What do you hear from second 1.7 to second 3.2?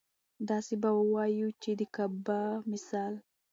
د ګابا مثال